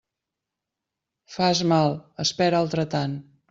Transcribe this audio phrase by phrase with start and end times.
[1.35, 1.95] Fas mal,
[2.27, 3.19] espera altre tant.